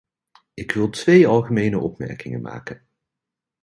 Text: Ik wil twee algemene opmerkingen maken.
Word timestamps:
Ik 0.53 0.71
wil 0.71 0.89
twee 0.89 1.27
algemene 1.27 1.79
opmerkingen 1.79 2.41
maken. 2.41 2.85